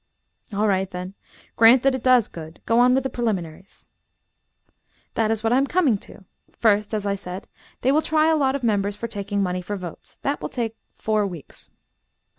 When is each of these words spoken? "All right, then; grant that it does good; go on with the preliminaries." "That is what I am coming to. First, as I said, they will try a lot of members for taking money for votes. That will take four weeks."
"All 0.51 0.67
right, 0.67 0.89
then; 0.89 1.13
grant 1.55 1.83
that 1.83 1.93
it 1.93 2.01
does 2.01 2.27
good; 2.27 2.59
go 2.65 2.79
on 2.79 2.95
with 2.95 3.03
the 3.03 3.09
preliminaries." 3.11 3.85
"That 5.13 5.29
is 5.29 5.43
what 5.43 5.53
I 5.53 5.57
am 5.59 5.67
coming 5.67 5.99
to. 5.99 6.25
First, 6.51 6.95
as 6.95 7.05
I 7.05 7.13
said, 7.13 7.47
they 7.81 7.91
will 7.91 8.01
try 8.01 8.27
a 8.27 8.35
lot 8.35 8.55
of 8.55 8.63
members 8.63 8.95
for 8.95 9.07
taking 9.07 9.43
money 9.43 9.61
for 9.61 9.75
votes. 9.77 10.17
That 10.23 10.41
will 10.41 10.49
take 10.49 10.75
four 10.95 11.27
weeks." 11.27 11.69